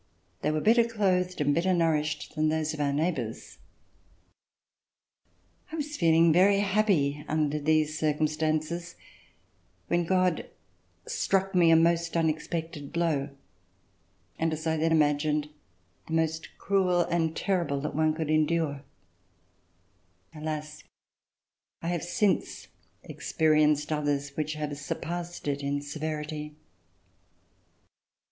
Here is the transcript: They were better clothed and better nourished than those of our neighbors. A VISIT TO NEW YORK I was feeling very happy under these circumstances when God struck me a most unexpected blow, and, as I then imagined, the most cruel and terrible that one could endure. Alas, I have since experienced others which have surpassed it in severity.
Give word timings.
They 0.41 0.49
were 0.49 0.61
better 0.61 0.83
clothed 0.83 1.41
and 1.41 1.53
better 1.53 1.75
nourished 1.75 2.33
than 2.33 2.49
those 2.49 2.73
of 2.73 2.79
our 2.79 2.91
neighbors. 2.91 3.59
A 5.71 5.75
VISIT 5.75 5.75
TO 5.75 5.75
NEW 5.75 5.75
YORK 5.75 5.75
I 5.75 5.75
was 5.75 5.97
feeling 5.97 6.33
very 6.33 6.59
happy 6.61 7.23
under 7.27 7.59
these 7.59 7.99
circumstances 7.99 8.95
when 9.89 10.05
God 10.05 10.47
struck 11.05 11.53
me 11.53 11.69
a 11.69 11.75
most 11.75 12.17
unexpected 12.17 12.91
blow, 12.91 13.29
and, 14.39 14.51
as 14.53 14.65
I 14.65 14.75
then 14.75 14.91
imagined, 14.91 15.49
the 16.07 16.13
most 16.13 16.57
cruel 16.57 17.01
and 17.01 17.35
terrible 17.37 17.79
that 17.81 17.93
one 17.93 18.15
could 18.15 18.31
endure. 18.31 18.81
Alas, 20.33 20.83
I 21.83 21.89
have 21.89 22.03
since 22.03 22.69
experienced 23.03 23.91
others 23.91 24.35
which 24.35 24.53
have 24.55 24.75
surpassed 24.79 25.47
it 25.47 25.61
in 25.61 25.79
severity. 25.79 26.55